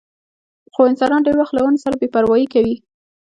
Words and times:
خو 0.73 0.79
انسانان 0.91 1.21
ډېر 1.27 1.35
وخت 1.37 1.53
له 1.55 1.61
ونو 1.63 1.81
سره 1.83 1.95
بې 1.99 2.07
پروايي 2.13 2.47
کوي. 2.53 2.75